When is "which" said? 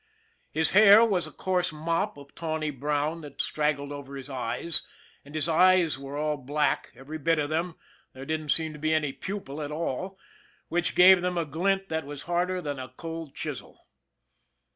10.69-10.95